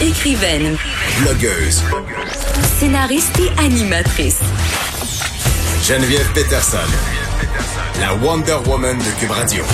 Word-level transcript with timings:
Écrivaine. 0.00 0.76
Blogueuse. 1.22 1.82
Scénariste 2.78 3.36
et 3.40 3.60
animatrice. 3.60 4.38
Geneviève 5.82 6.32
Peterson. 6.34 6.78
La 8.00 8.14
Wonder 8.14 8.58
Woman 8.68 8.96
de 8.96 9.20
Cube 9.20 9.32
Radio. 9.32 9.64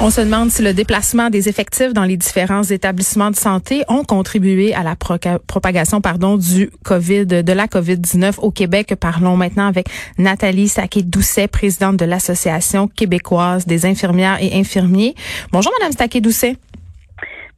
On 0.00 0.08
se 0.08 0.22
demande 0.22 0.50
si 0.50 0.62
le 0.62 0.72
déplacement 0.72 1.28
des 1.28 1.50
effectifs 1.50 1.92
dans 1.92 2.04
les 2.04 2.16
différents 2.16 2.62
établissements 2.62 3.30
de 3.30 3.36
santé 3.36 3.84
ont 3.88 4.04
contribué 4.04 4.72
à 4.72 4.82
la 4.82 4.96
propagation 4.96 6.00
pardon 6.00 6.38
du 6.38 6.70
Covid 6.82 7.26
de 7.26 7.52
la 7.52 7.66
Covid-19 7.66 8.36
au 8.38 8.50
Québec. 8.50 8.94
Parlons 8.98 9.36
maintenant 9.36 9.66
avec 9.66 9.88
Nathalie 10.16 10.68
Saquet-Doucet, 10.68 11.48
présidente 11.48 11.98
de 11.98 12.06
l'Association 12.06 12.88
québécoise 12.88 13.66
des 13.66 13.84
infirmières 13.84 14.38
et 14.40 14.58
infirmiers. 14.58 15.14
Bonjour 15.52 15.72
madame 15.78 15.92
Saquet-Doucet. 15.92 16.56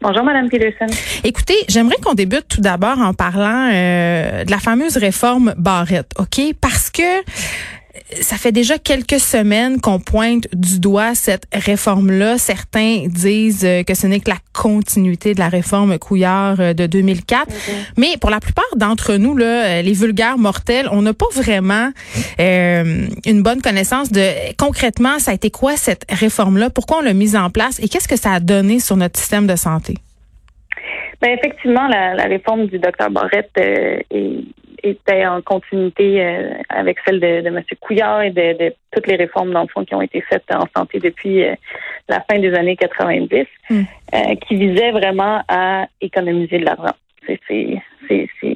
Bonjour, 0.00 0.24
Madame 0.24 0.48
Peterson. 0.48 0.86
Écoutez, 1.24 1.56
j'aimerais 1.68 1.96
qu'on 1.96 2.14
débute 2.14 2.46
tout 2.48 2.60
d'abord 2.60 2.98
en 3.00 3.14
parlant 3.14 3.70
euh, 3.72 4.44
de 4.44 4.50
la 4.50 4.58
fameuse 4.58 4.96
réforme 4.98 5.54
Barrette, 5.56 6.12
OK? 6.18 6.40
Parce 6.60 6.90
que 6.90 7.02
ça 8.20 8.36
fait 8.36 8.52
déjà 8.52 8.78
quelques 8.78 9.20
semaines 9.20 9.80
qu'on 9.80 9.98
pointe 9.98 10.46
du 10.54 10.80
doigt 10.80 11.14
cette 11.14 11.46
réforme-là. 11.52 12.38
Certains 12.38 13.06
disent 13.06 13.64
euh, 13.64 13.82
que 13.82 13.94
ce 13.94 14.06
n'est 14.06 14.20
que 14.20 14.30
la 14.30 14.38
continuité 14.52 15.34
de 15.34 15.38
la 15.38 15.48
réforme 15.48 15.98
Couillard 15.98 16.60
euh, 16.60 16.72
de 16.72 16.86
2004. 16.86 17.48
Mm-hmm. 17.48 17.72
Mais 17.96 18.16
pour 18.20 18.30
la 18.30 18.40
plupart 18.40 18.64
d'entre 18.76 19.16
nous, 19.16 19.36
là, 19.36 19.66
euh, 19.66 19.82
les 19.82 19.92
vulgaires 19.92 20.38
mortels, 20.38 20.88
on 20.90 21.02
n'a 21.02 21.14
pas 21.14 21.26
vraiment 21.34 21.90
une 22.38 23.42
bonne 23.42 23.60
connaissance 23.62 24.10
de 24.12 24.54
concrètement, 24.56 25.18
ça 25.18 25.32
a 25.32 25.34
été 25.34 25.50
quoi 25.50 25.76
cette 25.76 26.04
réforme-là? 26.10 26.70
Pourquoi 26.70 26.98
on 26.98 27.02
l'a 27.02 27.14
mise 27.14 27.36
en 27.36 27.50
place? 27.50 27.78
Et 27.82 27.88
qu'est-ce 27.88 28.08
que 28.08 28.16
ça 28.16 28.32
a 28.32 28.40
donné 28.40 28.78
sur 28.78 28.96
notre 28.96 29.18
système 29.18 29.46
de 29.46 29.56
santé? 29.56 29.94
Ben 31.20 31.30
effectivement, 31.30 31.88
la, 31.88 32.24
réforme 32.24 32.66
du 32.66 32.78
docteur 32.78 33.10
Barrette 33.10 33.50
est 33.56 34.44
était 34.86 35.26
en 35.26 35.42
continuité 35.42 36.24
euh, 36.24 36.50
avec 36.68 36.98
celle 37.06 37.20
de, 37.20 37.40
de 37.42 37.48
M. 37.48 37.62
Couillard 37.80 38.22
et 38.22 38.30
de, 38.30 38.72
toutes 38.92 39.06
les 39.06 39.16
réformes 39.16 39.52
dans 39.52 39.66
qui 39.66 39.94
ont 39.94 40.02
été 40.02 40.20
faites 40.22 40.44
en 40.52 40.66
santé 40.76 40.98
depuis 40.98 41.44
euh, 41.44 41.54
la 42.08 42.24
fin 42.30 42.38
des 42.38 42.54
années 42.54 42.76
90, 42.76 43.46
hmm. 43.68 43.82
euh, 44.14 44.18
qui 44.46 44.56
visaient 44.56 44.92
vraiment 44.92 45.42
à 45.48 45.86
économiser 46.00 46.58
de 46.58 46.64
l'argent. 46.64 46.94
C'est 47.48 47.82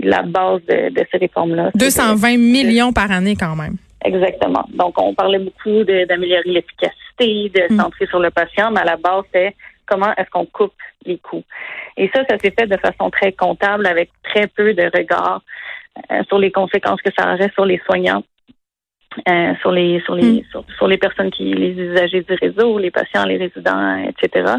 la 0.03 0.23
base 0.23 0.61
de, 0.67 1.05
ces 1.11 1.19
réformes-là. 1.19 1.71
220 1.75 2.39
millions 2.39 2.93
par 2.93 3.11
année 3.11 3.35
quand 3.35 3.57
même. 3.57 3.77
Exactement. 4.05 4.65
Donc, 4.73 4.95
on 5.01 5.13
parlait 5.13 5.41
beaucoup 5.41 5.85
d'améliorer 5.85 6.43
l'efficacité, 6.47 7.51
de 7.51 7.75
hmm. 7.75 7.81
centrer 7.81 8.07
sur 8.07 8.21
le 8.21 8.31
patient, 8.31 8.71
mais 8.71 8.81
à 8.81 8.85
la 8.85 8.97
base, 8.97 9.25
c'est 9.35 9.55
comment 9.87 10.15
est-ce 10.17 10.31
qu'on 10.31 10.47
coupe 10.47 10.73
les 11.05 11.19
coûts. 11.19 11.43
Et 11.97 12.09
ça, 12.15 12.23
ça 12.29 12.39
s'est 12.39 12.55
fait 12.57 12.67
de 12.67 12.77
façon 12.77 13.11
très 13.11 13.33
comptable 13.33 13.87
avec 13.87 14.11
très 14.23 14.47
peu 14.47 14.73
de 14.73 14.85
regard 14.97 15.43
sur 16.29 16.39
les 16.39 16.51
conséquences 16.51 17.01
que 17.03 17.11
ça 17.17 17.33
aurait 17.35 17.51
sur 17.55 17.65
les 17.65 17.81
soignants, 17.87 18.23
euh, 19.29 19.55
sur 19.61 19.73
les 19.73 20.01
sur 20.01 20.15
les 20.15 20.43
mm. 20.43 20.45
sur, 20.79 20.87
les 20.87 20.99
personnes 20.99 21.31
qui 21.31 21.53
les 21.53 21.73
usagers 21.73 22.23
du 22.23 22.35
réseau, 22.35 22.79
les 22.79 22.93
patients, 22.93 23.25
les 23.25 23.39
résidents, 23.39 23.97
etc. 24.05 24.53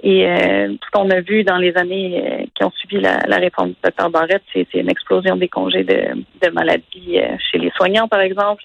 Et 0.00 0.28
euh, 0.28 0.68
ce 0.68 0.90
qu'on 0.92 1.10
a 1.10 1.20
vu 1.20 1.42
dans 1.42 1.56
les 1.56 1.76
années 1.76 2.48
qui 2.54 2.62
ont 2.62 2.70
suivi 2.70 3.00
la, 3.00 3.36
réforme 3.36 3.70
du 3.70 3.76
docteur 3.82 4.10
Barrette, 4.10 4.42
c'est 4.52 4.72
une 4.74 4.90
explosion 4.90 5.36
des 5.36 5.48
congés 5.48 5.82
de, 5.82 6.22
de 6.42 6.50
maladie 6.52 7.18
chez 7.50 7.58
les 7.58 7.70
soignants, 7.70 8.06
par 8.06 8.20
exemple. 8.20 8.62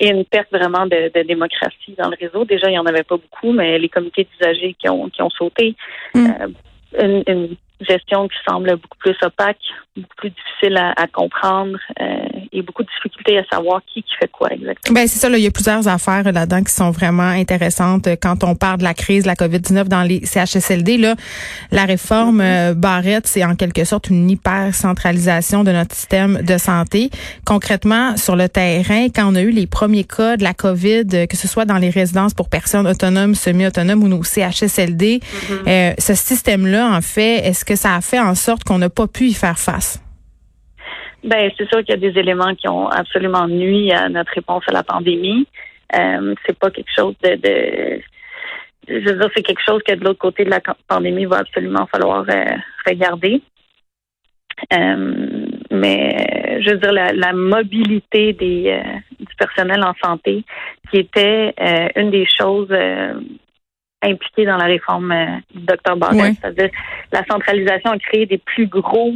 et 0.00 0.08
une 0.08 0.24
perte 0.24 0.50
vraiment 0.52 0.86
de, 0.86 1.10
démocratie 1.24 1.94
dans 1.98 2.08
le 2.08 2.16
réseau. 2.18 2.44
Déjà, 2.44 2.68
il 2.68 2.72
n'y 2.72 2.78
en 2.78 2.86
avait 2.86 3.02
pas 3.02 3.16
beaucoup, 3.16 3.52
mais 3.52 3.78
les 3.78 3.88
comités 3.88 4.26
d'usagers 4.30 4.74
qui 4.78 4.88
ont, 4.88 5.08
qui 5.08 5.20
ont 5.20 5.30
sauté, 5.30 5.74
mm. 6.14 6.28
une, 7.02 7.56
gestion 7.80 8.28
qui 8.28 8.36
semble 8.48 8.76
beaucoup 8.76 8.98
plus 8.98 9.16
opaque, 9.22 9.58
beaucoup 9.96 10.16
plus 10.16 10.30
difficile 10.30 10.76
à, 10.76 11.06
comprendre 11.06 11.78
euh, 12.00 12.04
et 12.52 12.62
beaucoup 12.62 12.82
de 12.82 12.88
difficultés 12.88 13.38
à 13.38 13.44
savoir 13.50 13.80
qui, 13.86 14.02
qui 14.02 14.14
fait 14.18 14.30
quoi 14.30 14.52
exactement. 14.52 14.94
Ben 14.94 15.06
c'est 15.06 15.18
ça, 15.18 15.28
là, 15.28 15.38
il 15.38 15.44
y 15.44 15.46
a 15.46 15.50
plusieurs 15.50 15.86
affaires 15.88 16.24
là-dedans 16.24 16.62
qui 16.62 16.72
sont 16.72 16.90
vraiment 16.90 17.22
intéressantes 17.28 18.08
quand 18.20 18.44
on 18.44 18.54
parle 18.54 18.78
de 18.78 18.84
la 18.84 18.94
crise 18.94 19.24
de 19.24 19.28
la 19.28 19.34
COVID-19 19.34 19.84
dans 19.84 20.02
les 20.02 20.24
CHSLD. 20.24 20.98
Là, 20.98 21.14
la 21.70 21.84
réforme 21.84 22.40
mm-hmm. 22.40 22.70
euh, 22.70 22.74
Barrette, 22.74 23.26
c'est 23.26 23.44
en 23.44 23.54
quelque 23.54 23.84
sorte 23.84 24.08
une 24.08 24.28
hyper 24.30 24.74
centralisation 24.74 25.64
de 25.64 25.72
notre 25.72 25.94
système 25.94 26.42
de 26.42 26.58
santé. 26.58 27.10
Concrètement, 27.44 28.16
sur 28.16 28.36
le 28.36 28.48
terrain, 28.48 29.06
quand 29.14 29.30
on 29.30 29.34
a 29.34 29.42
eu 29.42 29.50
les 29.50 29.66
premiers 29.66 30.04
cas 30.04 30.36
de 30.36 30.42
la 30.42 30.54
COVID, 30.54 31.04
euh, 31.12 31.26
que 31.26 31.36
ce 31.36 31.48
soit 31.48 31.64
dans 31.64 31.78
les 31.78 31.90
résidences 31.90 32.34
pour 32.34 32.48
personnes 32.48 32.86
autonomes, 32.86 33.34
semi-autonomes 33.34 34.02
ou 34.02 34.08
nos 34.08 34.22
CHSLD, 34.22 35.20
mm-hmm. 35.20 35.68
euh, 35.68 35.94
ce 35.98 36.14
système-là, 36.14 36.90
en 36.90 37.00
fait, 37.00 37.46
est-ce 37.46 37.65
que 37.66 37.76
ça 37.76 37.94
a 37.94 38.00
fait 38.00 38.20
en 38.20 38.34
sorte 38.34 38.64
qu'on 38.64 38.78
n'a 38.78 38.90
pas 38.90 39.06
pu 39.06 39.24
y 39.24 39.34
faire 39.34 39.58
face? 39.58 40.02
Ben, 41.26 41.50
c'est 41.58 41.68
sûr 41.68 41.80
qu'il 41.80 41.90
y 41.90 42.06
a 42.06 42.10
des 42.10 42.18
éléments 42.18 42.54
qui 42.54 42.68
ont 42.68 42.88
absolument 42.88 43.48
nuit 43.48 43.92
à 43.92 44.08
notre 44.08 44.32
réponse 44.32 44.62
à 44.68 44.72
la 44.72 44.84
pandémie. 44.84 45.46
Euh, 45.94 46.34
c'est 46.46 46.56
pas 46.56 46.70
quelque 46.70 46.90
chose 46.94 47.14
de, 47.22 48.00
je 48.86 48.94
veux 48.94 49.18
dire, 49.18 49.30
c'est 49.34 49.42
quelque 49.42 49.62
chose 49.66 49.82
que 49.86 49.94
de 49.94 50.04
l'autre 50.04 50.20
côté 50.20 50.44
de 50.44 50.50
la 50.50 50.60
pandémie 50.86 51.24
va 51.24 51.38
absolument 51.38 51.86
falloir 51.86 52.24
euh, 52.28 52.44
regarder. 52.86 53.42
Euh, 54.72 55.46
mais 55.70 56.60
je 56.62 56.70
veux 56.70 56.78
dire, 56.78 56.92
la, 56.92 57.32
mobilité 57.32 58.32
des, 58.32 58.80
du 59.18 59.34
personnel 59.36 59.82
en 59.84 59.94
santé, 60.02 60.44
qui 60.90 60.98
était 60.98 61.54
une 61.96 62.10
des 62.10 62.26
choses 62.26 62.72
impliquées 64.02 64.46
dans 64.46 64.56
la 64.56 64.64
réforme 64.64 65.42
du 65.54 65.62
docteur 65.66 65.96
Barrett, 65.96 66.36
c'est-à-dire 66.40 66.70
la 67.12 67.24
centralisation 67.24 67.90
a 67.90 67.98
créé 67.98 68.26
des 68.26 68.38
plus 68.38 68.66
gros 68.66 69.12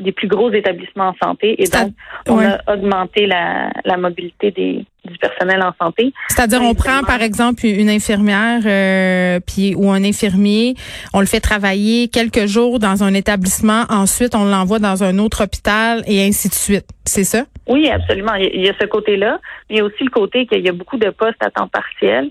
des 0.00 0.12
plus 0.12 0.28
gros 0.28 0.50
établissements 0.50 1.08
en 1.08 1.14
santé 1.22 1.62
et 1.62 1.66
donc 1.66 1.92
on 2.26 2.38
a 2.38 2.58
augmenté 2.72 3.26
la, 3.26 3.70
la 3.84 3.96
mobilité 3.98 4.50
des, 4.50 4.84
du 5.04 5.18
personnel 5.18 5.62
en 5.62 5.72
santé. 5.82 6.12
C'est-à-dire 6.28 6.62
on 6.62 6.74
prend 6.74 7.02
par 7.02 7.22
exemple 7.22 7.66
une 7.66 7.90
infirmière 7.90 8.62
euh, 8.64 9.40
puis 9.46 9.74
ou 9.74 9.90
un 9.90 10.02
infirmier, 10.02 10.74
on 11.12 11.20
le 11.20 11.26
fait 11.26 11.40
travailler 11.40 12.08
quelques 12.08 12.46
jours 12.46 12.78
dans 12.78 13.02
un 13.04 13.14
établissement, 13.14 13.84
ensuite 13.90 14.34
on 14.34 14.44
l'envoie 14.44 14.78
dans 14.78 15.04
un 15.04 15.18
autre 15.18 15.44
hôpital 15.44 16.02
et 16.06 16.26
ainsi 16.26 16.48
de 16.48 16.54
suite. 16.54 16.86
C'est 17.04 17.24
ça? 17.24 17.44
Oui, 17.68 17.88
absolument. 17.88 18.34
Il 18.34 18.64
y 18.64 18.68
a 18.68 18.74
ce 18.80 18.86
côté-là, 18.86 19.38
mais 19.68 19.76
il 19.76 19.78
y 19.78 19.80
a 19.80 19.84
aussi 19.84 20.02
le 20.02 20.10
côté 20.10 20.46
qu'il 20.46 20.64
y 20.64 20.68
a 20.68 20.72
beaucoup 20.72 20.96
de 20.96 21.10
postes 21.10 21.42
à 21.42 21.50
temps 21.50 21.68
partiel. 21.68 22.30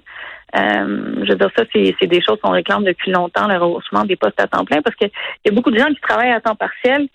Euh, 0.55 1.23
je 1.23 1.29
veux 1.29 1.35
dire, 1.35 1.49
ça, 1.55 1.63
c'est 1.71 2.07
des 2.07 2.21
choses 2.21 2.39
qu'on 2.41 2.51
réclame 2.51 2.83
depuis 2.83 3.11
longtemps, 3.11 3.47
le 3.47 3.57
rehaussement 3.57 4.03
des 4.03 4.15
postes 4.15 4.39
à 4.39 4.47
temps 4.47 4.65
plein, 4.65 4.81
parce 4.81 4.95
qu'il 4.95 5.11
y 5.45 5.49
a 5.49 5.51
beaucoup 5.51 5.71
de 5.71 5.77
gens 5.77 5.87
qui 5.87 6.01
travaillent 6.01 6.31
à 6.31 6.41
temps 6.41 6.55
partiel, 6.55 7.07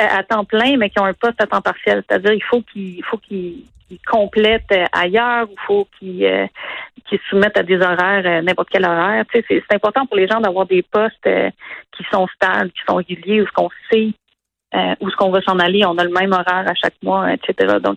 euh, 0.00 0.06
à 0.08 0.22
temps 0.22 0.44
plein, 0.44 0.76
mais 0.76 0.90
qui 0.90 1.00
ont 1.00 1.04
un 1.04 1.14
poste 1.14 1.40
à 1.42 1.46
temps 1.46 1.60
partiel. 1.60 2.02
C'est-à-dire, 2.08 2.32
il 2.32 2.42
faut 2.42 2.62
qu'ils 2.62 3.02
complètent 4.06 4.72
euh, 4.72 4.84
ailleurs, 4.92 5.48
il 5.50 5.60
faut 5.66 5.86
qu'ils 5.98 6.24
euh, 6.24 6.46
soumettent 7.28 7.58
à 7.58 7.62
des 7.62 7.76
horaires, 7.76 8.42
n'importe 8.42 8.68
quel 8.70 8.84
horaire. 8.84 9.24
C'est 9.32 9.62
important 9.72 10.06
pour 10.06 10.16
les 10.16 10.28
gens 10.28 10.40
d'avoir 10.40 10.66
des 10.66 10.82
postes 10.82 11.28
qui 11.92 12.04
sont 12.10 12.26
stables, 12.28 12.70
qui 12.70 12.80
sont 12.88 12.96
réguliers, 12.96 13.42
où 13.42 13.46
ce 13.46 13.52
qu'on 13.52 13.70
sait 13.90 14.12
où 15.00 15.10
ce 15.10 15.16
qu'on 15.16 15.30
va 15.30 15.40
s'en 15.42 15.58
aller, 15.58 15.84
on 15.86 15.96
a 15.98 16.04
le 16.04 16.10
même 16.10 16.32
horaire 16.32 16.64
à 16.66 16.74
chaque 16.74 16.94
mois, 17.02 17.32
etc. 17.32 17.76
Donc, 17.82 17.96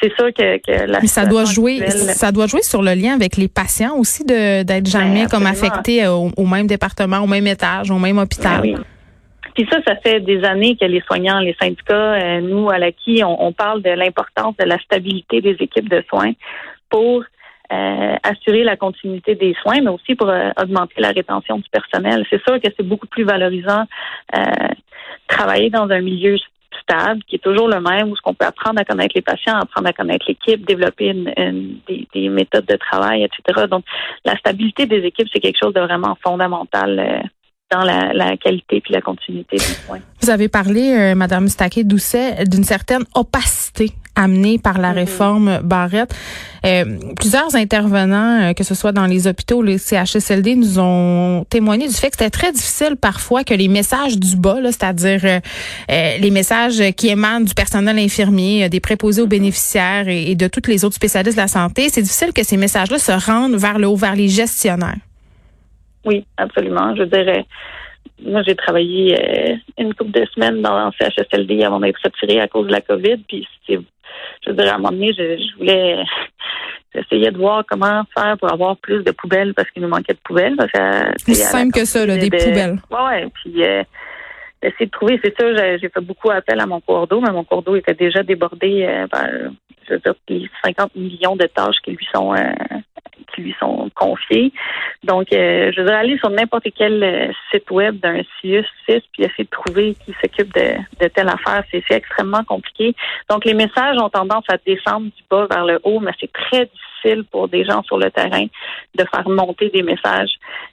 c'est 0.00 0.12
sûr 0.14 0.32
que, 0.32 0.56
que 0.58 0.86
la 0.90 1.00
Mais 1.00 1.06
ça 1.06 1.26
doit 1.26 1.44
jouer, 1.44 1.86
ça 1.90 2.32
doit 2.32 2.46
jouer 2.46 2.62
sur 2.62 2.82
le 2.82 2.94
lien 2.94 3.14
avec 3.14 3.36
les 3.36 3.48
patients 3.48 3.96
aussi 3.96 4.24
de 4.24 4.62
d'être 4.62 4.86
jamais 4.86 5.24
ben, 5.24 5.28
comme 5.28 5.46
affectés 5.46 6.06
au, 6.06 6.46
même 6.46 6.66
département, 6.66 7.18
au 7.18 7.26
même 7.26 7.46
étage, 7.46 7.90
au 7.90 7.98
même 7.98 8.18
hôpital. 8.18 8.62
Ben 8.62 8.84
puis 9.56 9.66
ça, 9.72 9.78
ça 9.86 9.96
fait 9.96 10.20
des 10.20 10.44
années 10.44 10.76
que 10.76 10.84
les 10.84 11.00
soignants, 11.00 11.40
les 11.40 11.56
syndicats, 11.58 11.94
euh, 11.94 12.40
nous, 12.42 12.68
à 12.68 12.76
l'ACI, 12.76 13.24
on, 13.24 13.42
on 13.42 13.52
parle 13.52 13.80
de 13.80 13.88
l'importance 13.88 14.54
de 14.58 14.64
la 14.64 14.78
stabilité 14.80 15.40
des 15.40 15.56
équipes 15.60 15.88
de 15.88 16.04
soins 16.10 16.32
pour 16.90 17.24
euh, 17.72 18.16
assurer 18.22 18.64
la 18.64 18.76
continuité 18.76 19.34
des 19.34 19.54
soins, 19.62 19.80
mais 19.80 19.90
aussi 19.90 20.14
pour 20.14 20.28
euh, 20.28 20.50
augmenter 20.60 21.00
la 21.00 21.10
rétention 21.10 21.58
du 21.58 21.68
personnel. 21.70 22.24
C'est 22.30 22.42
sûr 22.42 22.60
que 22.60 22.68
c'est 22.76 22.86
beaucoup 22.86 23.06
plus 23.06 23.24
valorisant 23.24 23.84
travailler 25.28 25.70
dans 25.70 25.88
un 25.90 26.00
milieu 26.00 26.36
stable, 26.82 27.20
qui 27.26 27.36
est 27.36 27.42
toujours 27.42 27.68
le 27.68 27.80
même, 27.80 28.10
où 28.10 28.16
ce 28.16 28.22
qu'on 28.22 28.34
peut 28.34 28.44
apprendre 28.44 28.80
à 28.80 28.84
connaître 28.84 29.12
les 29.14 29.22
patients, 29.22 29.56
apprendre 29.56 29.88
à 29.88 29.92
connaître 29.92 30.24
l'équipe, 30.28 30.64
développer 30.64 31.12
des, 31.88 32.06
des, 32.14 32.28
méthodes 32.28 32.66
de 32.66 32.76
travail, 32.76 33.24
etc. 33.24 33.66
Donc, 33.68 33.84
la 34.24 34.36
stabilité 34.36 34.86
des 34.86 34.98
équipes, 34.98 35.28
c'est 35.32 35.40
quelque 35.40 35.58
chose 35.60 35.74
de 35.74 35.80
vraiment 35.80 36.16
fondamental 36.22 37.22
dans 37.70 37.82
la, 37.82 38.12
la 38.12 38.36
qualité 38.36 38.80
puis 38.80 38.92
la 38.92 39.00
continuité 39.00 39.56
des 39.56 39.62
soins. 39.62 39.98
Vous 40.20 40.30
avez 40.30 40.48
parlé, 40.48 40.92
euh, 40.92 41.14
Madame 41.14 41.48
Staquet-Doucet, 41.48 42.44
d'une 42.44 42.64
certaine 42.64 43.04
opacité 43.14 43.90
amenée 44.16 44.58
par 44.58 44.78
la 44.78 44.90
mm-hmm. 44.90 44.94
réforme 44.94 45.60
Barrette. 45.62 46.14
Euh, 46.64 46.84
plusieurs 47.14 47.54
intervenants, 47.54 48.50
euh, 48.50 48.52
que 48.52 48.64
ce 48.64 48.74
soit 48.74 48.90
dans 48.90 49.06
les 49.06 49.28
hôpitaux 49.28 49.58
ou 49.58 49.62
les 49.62 49.78
CHSLD, 49.78 50.56
nous 50.56 50.80
ont 50.80 51.44
témoigné 51.48 51.86
du 51.86 51.94
fait 51.94 52.10
que 52.10 52.16
c'était 52.18 52.30
très 52.30 52.50
difficile 52.50 52.96
parfois 52.96 53.44
que 53.44 53.54
les 53.54 53.68
messages 53.68 54.18
du 54.18 54.36
bas, 54.36 54.56
c'est-à-dire 54.64 55.20
euh, 55.24 55.40
les 56.18 56.30
messages 56.30 56.82
qui 56.96 57.08
émanent 57.08 57.44
du 57.44 57.54
personnel 57.54 57.98
infirmier, 57.98 58.68
des 58.68 58.80
préposés 58.80 59.22
aux 59.22 59.28
bénéficiaires 59.28 60.08
et, 60.08 60.30
et 60.30 60.34
de 60.34 60.48
toutes 60.48 60.66
les 60.66 60.84
autres 60.84 60.96
spécialistes 60.96 61.36
de 61.36 61.42
la 61.42 61.48
santé, 61.48 61.88
c'est 61.88 62.02
difficile 62.02 62.32
que 62.32 62.42
ces 62.42 62.56
messages-là 62.56 62.98
se 62.98 63.12
rendent 63.12 63.56
vers 63.56 63.78
le 63.78 63.86
haut, 63.86 63.96
vers 63.96 64.16
les 64.16 64.28
gestionnaires. 64.28 64.96
Oui, 66.04 66.24
absolument. 66.36 66.94
Je 66.96 67.02
dirais, 67.02 67.44
moi, 68.22 68.42
j'ai 68.46 68.54
travaillé 68.54 69.16
euh, 69.18 69.56
une 69.78 69.94
couple 69.94 70.12
de 70.12 70.26
semaines 70.34 70.62
dans 70.62 70.74
un 70.74 70.90
CHSLD 70.92 71.62
avant 71.62 71.80
d'être 71.80 72.00
retirée 72.02 72.40
à 72.40 72.48
cause 72.48 72.66
de 72.66 72.72
la 72.72 72.80
COVID. 72.80 73.18
Puis, 73.28 73.46
je 73.68 73.76
veux 74.46 74.54
dire, 74.54 74.72
à 74.72 74.74
un 74.74 74.78
moment 74.78 74.92
donné, 74.92 75.12
je, 75.12 75.38
je 75.38 75.58
voulais 75.58 76.02
essayer 76.94 77.30
de 77.30 77.38
voir 77.38 77.64
comment 77.68 78.02
faire 78.16 78.36
pour 78.38 78.52
avoir 78.52 78.76
plus 78.76 79.02
de 79.02 79.10
poubelles 79.10 79.54
parce 79.54 79.70
qu'il 79.70 79.82
nous 79.82 79.88
manquait 79.88 80.14
de 80.14 80.20
poubelles. 80.24 80.56
C'est 81.18 81.34
simple 81.34 81.72
que 81.72 81.84
ça, 81.84 82.06
là, 82.06 82.16
des 82.16 82.30
poubelles. 82.30 82.78
Ouais, 82.90 83.26
puis 83.34 83.64
euh, 83.64 83.82
essayer 84.62 84.86
de 84.86 84.90
trouver, 84.90 85.20
c'est 85.22 85.34
sûr, 85.38 85.56
j'ai 85.80 85.88
fait 85.88 86.00
beaucoup 86.00 86.30
appel 86.30 86.60
à 86.60 86.66
mon 86.66 86.80
cours 86.80 87.06
d'eau, 87.06 87.20
mais 87.20 87.30
mon 87.30 87.44
cours 87.44 87.62
d'eau 87.62 87.76
était 87.76 87.94
déjà 87.94 88.22
débordé 88.22 88.84
euh, 88.84 89.06
par, 89.06 89.26
je 89.88 89.94
veux 89.94 90.00
dire, 90.00 90.14
les 90.28 90.50
50 90.64 90.94
millions 90.96 91.36
de 91.36 91.46
tâches 91.46 91.76
qui 91.84 91.92
lui 91.92 92.06
sont 92.14 92.34
euh, 92.34 92.38
qui 93.36 93.42
lui 93.42 93.54
sont 93.60 93.88
confiées. 93.94 94.52
Donc, 95.04 95.32
euh, 95.32 95.70
je 95.76 95.82
dire, 95.82 95.94
aller 95.94 96.18
sur 96.18 96.30
n'importe 96.30 96.66
quel 96.76 97.02
euh, 97.02 97.32
site 97.52 97.70
web 97.70 98.00
d'un 98.00 98.22
CIUS 98.40 98.66
6 98.88 99.02
puis 99.12 99.22
essayer 99.22 99.44
de 99.44 99.50
trouver 99.50 99.94
qui 100.04 100.12
s'occupe 100.20 100.52
de, 100.54 100.74
de 101.00 101.08
telle 101.08 101.28
affaire, 101.28 101.62
c'est 101.70 101.84
extrêmement 101.90 102.42
compliqué. 102.44 102.94
Donc, 103.30 103.44
les 103.44 103.54
messages 103.54 103.96
ont 103.98 104.08
tendance 104.08 104.44
à 104.48 104.56
descendre 104.66 105.06
du 105.06 105.22
bas 105.30 105.46
vers 105.48 105.64
le 105.64 105.78
haut, 105.84 106.00
mais 106.00 106.12
c'est 106.18 106.32
très 106.32 106.66
difficile 106.66 107.24
pour 107.30 107.48
des 107.48 107.64
gens 107.64 107.82
sur 107.84 107.98
le 107.98 108.10
terrain 108.10 108.46
de 108.96 109.04
faire 109.04 109.28
monter 109.28 109.70
des 109.70 109.82
messages, 109.82 110.32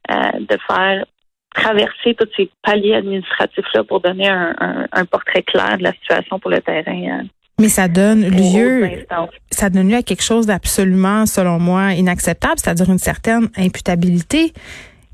de 0.10 0.58
faire 0.68 1.06
traverser 1.54 2.16
tous 2.16 2.30
ces 2.36 2.50
paliers 2.64 2.96
administratifs-là 2.96 3.84
pour 3.84 4.00
donner 4.00 4.28
un, 4.28 4.88
un, 4.92 5.06
portrait 5.06 5.44
clair 5.44 5.78
de 5.78 5.84
la 5.84 5.94
situation 5.94 6.40
pour 6.40 6.50
le 6.50 6.62
terrain. 6.62 7.24
Mais 7.60 7.70
ça 7.70 7.88
donne 7.88 8.28
lieu, 8.28 9.06
ça 9.52 9.70
donne 9.70 9.90
lieu 9.90 9.98
à 9.98 10.02
quelque 10.02 10.24
chose 10.24 10.48
d'absolument, 10.48 11.26
selon 11.26 11.60
moi, 11.60 11.94
inacceptable, 11.94 12.56
c'est-à-dire 12.58 12.90
une 12.90 12.98
certaine 12.98 13.50
imputabilité. 13.56 14.54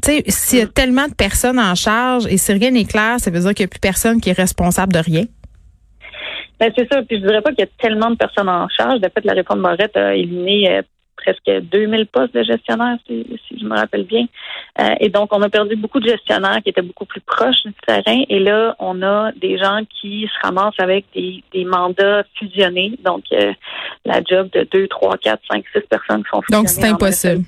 Tu 0.02 0.12
sais, 0.12 0.24
s'il 0.28 0.60
y 0.60 0.62
a 0.62 0.66
mm. 0.66 0.70
tellement 0.70 1.08
de 1.08 1.14
personnes 1.14 1.60
en 1.60 1.76
charge 1.76 2.26
et 2.28 2.38
si 2.38 2.54
rien 2.54 2.72
n'est 2.72 2.86
clair, 2.86 3.20
ça 3.20 3.30
veut 3.30 3.42
dire 3.42 3.54
qu'il 3.54 3.66
n'y 3.66 3.70
a 3.70 3.72
plus 3.72 3.82
personne 3.82 4.22
qui 4.22 4.30
est 4.30 4.38
responsable 4.38 4.94
de 4.94 5.00
rien. 5.00 5.26
Ben, 6.60 6.72
c'est 6.78 6.88
ça. 6.92 7.02
Puis 7.04 7.20
je 7.20 7.26
dirais 7.26 7.42
pas 7.42 7.52
qu'il 7.52 7.66
y 7.66 7.68
a 7.68 7.72
tellement 7.80 8.10
de 8.10 8.16
personnes 8.16 8.50
en 8.50 8.68
charge. 8.70 9.00
De 9.02 9.10
fait, 9.10 9.24
la 9.26 9.34
réforme 9.34 9.62
Barrette 9.62 9.96
a 9.96 10.16
éliminé 10.16 10.72
euh, 10.72 10.82
presque 11.22 11.50
2000 11.50 12.08
postes 12.08 12.34
de 12.34 12.44
gestionnaires, 12.44 12.98
si, 13.08 13.26
je 13.60 13.66
me 13.66 13.76
rappelle 13.76 14.04
bien. 14.04 14.26
Euh, 14.80 14.96
et 15.00 15.10
donc, 15.10 15.34
on 15.34 15.42
a 15.42 15.50
perdu 15.50 15.76
beaucoup 15.76 16.00
de 16.00 16.10
gestionnaires 16.10 16.60
qui 16.64 16.70
étaient 16.70 16.82
beaucoup 16.82 17.06
plus 17.06 17.22
proches 17.22 17.64
du 17.66 17.74
terrain. 17.86 18.24
Et 18.30 18.40
là, 18.40 18.76
on 18.80 19.02
a 19.02 19.32
des 19.34 19.58
gens 19.58 19.82
qui 20.00 20.28
se 20.28 20.48
ramassent 20.48 20.80
avec 20.80 21.06
des, 21.14 21.66
mandats 21.66 22.24
fusionnés. 22.38 22.94
Donc, 23.04 23.24
euh, 23.32 23.54
la 24.06 24.22
job 24.24 24.50
de 24.52 24.68
2, 24.72 24.88
3, 24.88 25.18
4, 25.18 25.42
5, 25.52 25.64
6 25.74 25.82
personnes 25.90 26.24
qui 26.24 26.30
sont 26.30 26.42
fusionnées. 26.42 26.64
Donc, 26.64 26.70
c'est 26.70 26.88
impossible. 26.88 27.46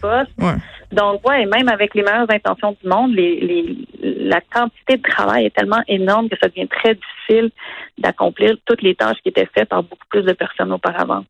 Donc, 0.92 1.26
ouais, 1.28 1.46
même 1.46 1.70
avec 1.70 1.96
les 1.96 2.04
meilleures 2.04 2.30
intentions 2.30 2.76
du 2.82 2.90
monde, 2.90 3.14
les, 3.16 3.78
la 4.02 4.42
quantité 4.42 4.98
de 4.98 5.02
travail 5.02 5.46
est 5.46 5.56
tellement 5.56 5.82
énorme 5.88 6.28
que 6.28 6.36
ça 6.42 6.50
devient 6.50 6.68
très 6.68 6.96
difficile 6.96 7.52
d'accomplir 7.98 8.56
toutes 8.66 8.82
les 8.82 8.96
tâches 8.96 9.18
qui 9.24 9.30
étaient 9.30 9.48
faites 9.54 9.70
par 9.70 9.84
beaucoup 9.84 10.08
plus 10.10 10.24
de 10.24 10.34
personnes 10.34 10.74
auparavant. 10.74 11.24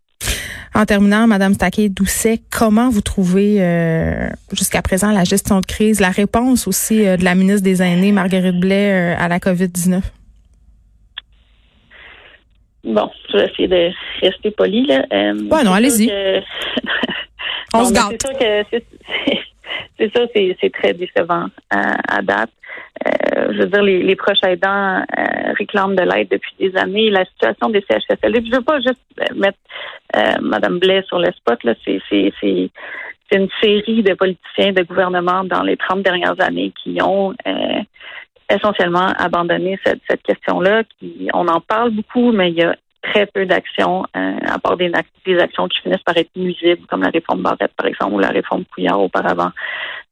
En 0.73 0.85
terminant, 0.85 1.27
Madame 1.27 1.53
Staquet-Doucet, 1.53 2.41
comment 2.49 2.89
vous 2.89 3.01
trouvez 3.01 3.57
euh, 3.59 4.29
jusqu'à 4.53 4.81
présent 4.81 5.11
la 5.11 5.25
gestion 5.25 5.59
de 5.59 5.65
crise, 5.65 5.99
la 5.99 6.11
réponse 6.11 6.65
aussi 6.65 7.05
euh, 7.05 7.17
de 7.17 7.25
la 7.25 7.35
ministre 7.35 7.63
des 7.63 7.81
Aînés, 7.81 8.13
Marguerite 8.13 8.57
Blais, 8.57 9.15
euh, 9.15 9.15
à 9.19 9.27
la 9.27 9.39
COVID-19? 9.39 10.01
Bon, 12.85 13.09
je 13.31 13.37
vais 13.37 13.45
essayer 13.51 13.67
de 13.67 13.91
rester 14.21 14.51
poli. 14.51 14.85
Là. 14.85 15.05
bon, 15.33 15.63
non, 15.63 15.73
allez-y. 15.73 16.09
On 17.73 17.85
se 17.85 17.93
garde. 17.93 18.15
C'est 18.71 18.85
ça, 19.99 20.21
c'est 20.33 20.73
très 20.73 20.93
décevant 20.93 21.47
à 21.69 22.21
date. 22.21 22.51
Euh, 23.07 23.53
je 23.53 23.57
veux 23.59 23.67
dire, 23.67 23.83
les, 23.83 24.03
les 24.03 24.15
proches 24.15 24.43
aidants 24.43 25.03
euh, 25.17 25.53
réclament 25.57 25.95
de 25.95 26.03
l'aide 26.03 26.29
depuis 26.29 26.53
des 26.59 26.75
années. 26.77 27.09
La 27.09 27.25
situation 27.25 27.69
des 27.69 27.83
CHSLD, 27.89 28.45
je 28.45 28.55
veux 28.55 28.63
pas 28.63 28.79
juste 28.79 29.01
mettre 29.35 29.57
euh, 30.15 30.33
Mme 30.41 30.79
Blais 30.79 31.03
sur 31.07 31.19
le 31.19 31.31
spot, 31.31 31.63
là, 31.63 31.73
c'est, 31.83 31.99
c'est, 32.09 32.31
c'est, 32.39 32.69
une 33.33 33.47
série 33.61 34.03
de 34.03 34.13
politiciens, 34.13 34.73
de 34.73 34.83
gouvernements 34.83 35.45
dans 35.45 35.63
les 35.63 35.77
30 35.77 36.03
dernières 36.03 36.35
années 36.41 36.73
qui 36.83 37.01
ont 37.01 37.33
essentiellement 38.49 39.07
abandonné 39.17 39.79
cette, 39.85 40.01
cette 40.09 40.21
question-là. 40.23 40.83
On 41.33 41.47
en 41.47 41.61
parle 41.61 41.91
beaucoup, 41.91 42.33
mais 42.33 42.51
il 42.51 42.57
y 42.57 42.63
a 42.63 42.75
très 43.11 43.25
peu 43.25 43.45
d'actions, 43.45 44.05
euh, 44.15 44.37
à 44.47 44.59
part 44.59 44.77
des, 44.77 44.91
actions 45.39 45.67
qui 45.67 45.79
finissent 45.81 46.03
par 46.03 46.17
être 46.17 46.29
nuisibles, 46.35 46.85
comme 46.87 47.03
la 47.03 47.09
réforme 47.09 47.41
Barrette, 47.41 47.73
par 47.75 47.87
exemple, 47.87 48.13
ou 48.13 48.19
la 48.19 48.29
réforme 48.29 48.65
Couillard 48.65 49.01
auparavant. 49.01 49.51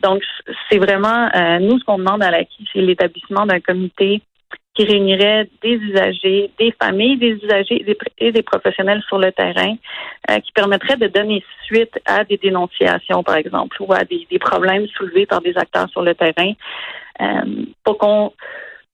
Donc, 0.01 0.21
c'est 0.69 0.77
vraiment, 0.77 1.29
euh, 1.35 1.59
nous, 1.59 1.79
ce 1.79 1.85
qu'on 1.85 1.97
demande 1.97 2.23
à 2.23 2.31
l'acquis, 2.31 2.67
c'est 2.71 2.81
l'établissement 2.81 3.45
d'un 3.45 3.59
comité 3.59 4.21
qui 4.75 4.85
réunirait 4.85 5.49
des 5.61 5.73
usagers, 5.73 6.51
des 6.57 6.73
familles 6.81 7.17
des 7.17 7.31
usagers 7.43 7.83
et 8.19 8.31
des, 8.31 8.43
professionnels 8.43 9.01
sur 9.07 9.17
le 9.17 9.31
terrain, 9.31 9.75
euh, 10.29 10.39
qui 10.39 10.51
permettrait 10.53 10.95
de 10.95 11.07
donner 11.07 11.43
suite 11.65 11.99
à 12.05 12.23
des 12.23 12.37
dénonciations, 12.37 13.23
par 13.23 13.35
exemple, 13.35 13.75
ou 13.81 13.91
à 13.93 14.03
des, 14.05 14.27
des 14.29 14.39
problèmes 14.39 14.87
soulevés 14.87 15.25
par 15.25 15.41
des 15.41 15.57
acteurs 15.57 15.89
sur 15.89 16.01
le 16.01 16.15
terrain, 16.15 16.53
pour 17.83 17.97
qu'on 17.97 18.31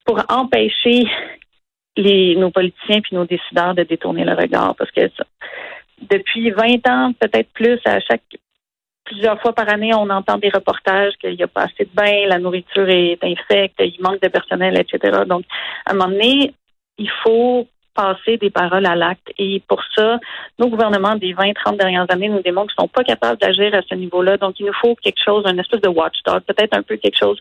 pour 0.05 0.21
empêcher 0.29 1.07
les, 1.97 2.36
nos 2.36 2.51
politiciens 2.51 3.01
puis 3.01 3.15
nos 3.15 3.25
décideurs 3.25 3.75
de 3.75 3.83
détourner 3.83 4.25
le 4.25 4.33
regard 4.33 4.75
parce 4.75 4.92
que 4.92 5.09
depuis 6.01 6.51
20 6.51 6.88
ans, 6.88 7.13
peut-être 7.19 7.50
plus, 7.53 7.80
à 7.86 8.00
chaque 8.00 8.24
plusieurs 9.06 9.39
fois 9.39 9.53
par 9.53 9.69
année, 9.69 9.94
on 9.94 10.09
entend 10.09 10.38
des 10.38 10.50
reportages 10.50 11.13
qu'il 11.21 11.36
n'y 11.36 11.44
a 11.44 11.47
pas 11.47 11.63
assez 11.63 11.86
de 11.86 11.89
bains, 11.94 12.27
la 12.27 12.39
nourriture 12.39 12.89
est 12.89 13.24
infecte, 13.24 13.75
il 13.80 13.95
manque 14.01 14.21
de 14.21 14.27
personnel, 14.27 14.77
etc. 14.80 15.21
Donc, 15.27 15.45
à 15.86 15.92
un 15.92 15.94
moment 15.94 16.09
donné, 16.09 16.53
il 16.97 17.09
faut 17.24 17.68
passer 17.95 18.38
des 18.38 18.50
paroles 18.50 18.86
à 18.86 18.95
l'acte. 18.95 19.31
Et 19.38 19.62
pour 19.68 19.81
ça, 19.95 20.19
nos 20.59 20.69
gouvernements 20.69 21.15
des 21.15 21.33
20, 21.33 21.53
30 21.53 21.77
dernières 21.77 22.06
années 22.09 22.30
nous 22.30 22.42
démontrent 22.42 22.74
qu'ils 22.75 22.83
ne 22.83 22.88
sont 22.88 22.94
pas 22.94 23.03
capables 23.03 23.39
d'agir 23.39 23.74
à 23.74 23.81
ce 23.89 23.95
niveau-là. 23.95 24.38
Donc, 24.38 24.59
il 24.59 24.65
nous 24.65 24.74
faut 24.74 24.95
quelque 24.95 25.24
chose, 25.24 25.44
un 25.45 25.57
espèce 25.57 25.81
de 25.81 25.89
watchdog, 25.89 26.42
peut-être 26.42 26.77
un 26.77 26.83
peu 26.83 26.97
quelque 26.97 27.18
chose 27.18 27.39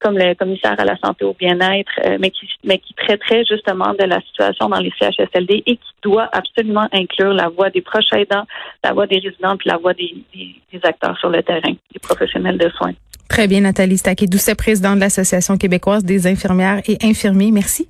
comme 0.00 0.16
le 0.16 0.34
commissaire 0.34 0.74
à 0.78 0.84
la 0.84 0.96
santé 0.96 1.24
au 1.24 1.34
bien-être, 1.34 1.92
euh, 2.06 2.16
mais 2.18 2.30
qui 2.30 2.48
mais 2.64 2.78
qui 2.78 2.94
traiterait 2.94 3.44
justement 3.44 3.92
de 3.92 4.04
la 4.04 4.20
situation 4.22 4.68
dans 4.68 4.78
les 4.80 4.92
CHSLD 4.98 5.62
et 5.66 5.76
qui 5.76 5.92
doit 6.02 6.28
absolument 6.32 6.88
inclure 6.92 7.34
la 7.34 7.48
voix 7.48 7.70
des 7.70 7.82
proches 7.82 8.12
aidants, 8.14 8.46
la 8.82 8.92
voix 8.92 9.06
des 9.06 9.18
résidents, 9.18 9.56
puis 9.58 9.68
la 9.68 9.76
voix 9.76 9.92
des, 9.92 10.16
des, 10.34 10.80
acteurs 10.82 11.16
sur 11.18 11.28
le 11.28 11.42
terrain, 11.42 11.72
des 11.92 11.98
professionnels 12.00 12.56
de 12.56 12.70
soins. 12.70 12.92
Très 13.28 13.46
bien, 13.46 13.60
Nathalie 13.60 13.98
Staquet, 13.98 14.26
douce 14.26 14.50
présidente 14.56 14.96
de 14.96 15.00
l'Association 15.00 15.56
québécoise 15.56 16.04
des 16.04 16.26
infirmières 16.26 16.80
et 16.88 16.96
infirmiers. 17.02 17.52
Merci. 17.52 17.88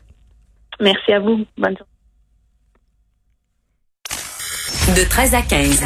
Merci 0.80 1.12
à 1.12 1.20
vous. 1.20 1.46
Bonne 1.56 1.76
journée. 1.76 1.89
De 4.94 5.04
13 5.04 5.34
à 5.34 5.42
15. 5.42 5.82